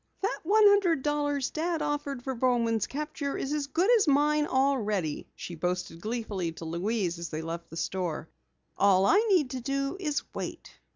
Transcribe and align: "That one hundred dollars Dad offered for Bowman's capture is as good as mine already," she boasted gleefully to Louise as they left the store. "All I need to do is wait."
"That 0.23 0.39
one 0.41 0.63
hundred 0.65 1.03
dollars 1.03 1.51
Dad 1.51 1.79
offered 1.83 2.23
for 2.23 2.33
Bowman's 2.33 2.87
capture 2.87 3.37
is 3.37 3.53
as 3.53 3.67
good 3.67 3.87
as 3.97 4.07
mine 4.07 4.47
already," 4.47 5.27
she 5.35 5.53
boasted 5.53 6.01
gleefully 6.01 6.51
to 6.53 6.65
Louise 6.65 7.19
as 7.19 7.29
they 7.29 7.43
left 7.43 7.69
the 7.69 7.77
store. 7.77 8.27
"All 8.79 9.05
I 9.05 9.17
need 9.29 9.51
to 9.51 9.61
do 9.61 9.97
is 9.99 10.23
wait." 10.33 10.79